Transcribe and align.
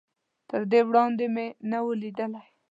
تر 0.49 0.61
دې 0.71 0.81
وړاندې 0.87 1.25
مې 1.33 1.47
نه 1.69 1.79
و 1.83 1.87
ليدلی. 2.01 2.45